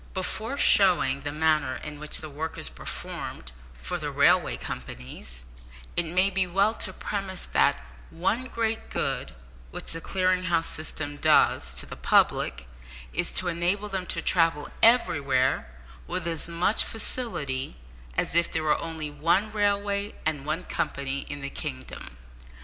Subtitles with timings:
[0.15, 3.51] Before showing the manner in which the work is performed
[3.83, 5.45] for the railway companies,
[5.95, 9.35] it may be well to premise that one great good
[9.69, 12.67] which the Clearing House system does to the public,
[13.13, 15.69] is to enable them to travel everywhere
[16.07, 17.77] with as much facility
[18.17, 22.17] as if there were only one railway and one company in the kingdom.